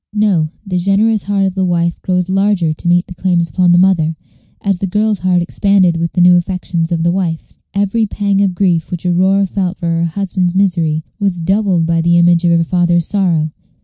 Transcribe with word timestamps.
No; 0.13 0.49
the 0.65 0.79
generous 0.79 1.21
heart 1.25 1.45
of 1.45 1.53
the 1.53 1.63
wife 1.63 2.01
grows 2.01 2.27
larger 2.27 2.73
to 2.73 2.87
meet 2.87 3.05
the 3.05 3.13
claims 3.13 3.47
upon 3.47 3.71
the 3.71 3.77
mother, 3.77 4.15
as 4.59 4.79
the 4.79 4.87
girl's 4.87 5.19
heart 5.19 5.43
expanded 5.43 5.97
with 5.97 6.13
the 6.13 6.21
new 6.21 6.37
affections 6.37 6.91
of 6.91 7.03
the 7.03 7.11
wife. 7.11 7.53
Every 7.75 8.07
pang 8.07 8.41
of 8.41 8.55
grief 8.55 8.89
which 8.89 9.05
Aurora 9.05 9.45
felt 9.45 9.77
for 9.77 9.85
her 9.91 10.05
husband's 10.05 10.55
misery 10.55 11.03
was 11.19 11.39
doubled 11.39 11.85
by 11.85 12.01
the 12.01 12.17
image 12.17 12.43
of 12.45 12.49
her 12.57 12.63
father's 12.63 13.05
sorrow. 13.05 13.51